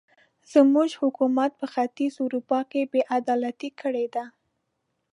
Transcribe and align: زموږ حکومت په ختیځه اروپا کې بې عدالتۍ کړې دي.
زموږ 0.53 0.89
حکومت 1.01 1.51
په 1.59 1.65
ختیځه 1.73 2.19
اروپا 2.25 2.59
کې 2.71 2.81
بې 2.91 3.01
عدالتۍ 3.17 3.69
کړې 3.81 4.05
دي. 4.13 4.25